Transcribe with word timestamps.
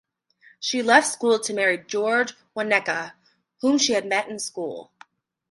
She 0.59 0.81
left 0.81 1.05
school 1.05 1.37
to 1.37 1.53
marry 1.53 1.77
George 1.77 2.33
Wauneka, 2.55 3.13
whom 3.59 3.77
she 3.77 3.93
had 3.93 4.07
met 4.07 4.27
in 4.29 4.39
school. 4.39 4.91